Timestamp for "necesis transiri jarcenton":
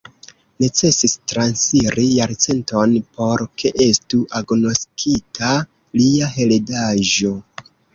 0.61-2.97